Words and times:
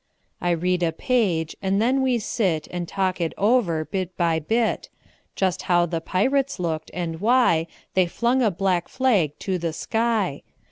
I 0.41 0.49
read 0.49 0.81
a 0.81 0.91
page, 0.91 1.55
and 1.61 1.79
then 1.79 2.01
we 2.01 2.17
sit 2.17 2.67
And 2.71 2.87
talk 2.87 3.21
it 3.21 3.35
over, 3.37 3.85
bit 3.85 4.17
by 4.17 4.39
bit; 4.39 4.89
Just 5.35 5.61
how 5.69 5.85
the 5.85 6.01
pirates 6.01 6.57
looked, 6.59 6.89
and 6.91 7.21
why 7.21 7.67
They 7.93 8.07
flung 8.07 8.41
a 8.41 8.49
black 8.49 8.87
flag 8.87 9.37
to 9.41 9.59
the 9.59 9.73
sky. 9.73 10.41